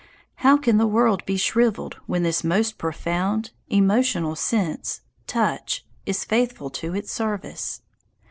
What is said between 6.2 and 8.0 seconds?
faithful to its service?